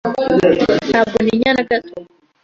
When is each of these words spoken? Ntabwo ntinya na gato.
Ntabwo 0.89 1.17
ntinya 1.23 1.51
na 1.55 1.63
gato. 1.69 1.95